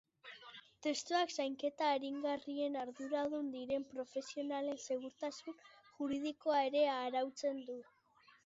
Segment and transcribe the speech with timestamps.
[0.85, 5.63] Testuak zainketa aringarrien arduradun diren profesionalen segurtasun
[6.01, 7.79] juridikoa ere arautzen du.